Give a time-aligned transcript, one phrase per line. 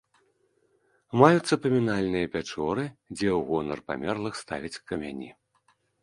[1.23, 2.85] Маюцца памінальныя пячоры,
[3.17, 5.29] дзе ў гонар памерлых ставяць камяні.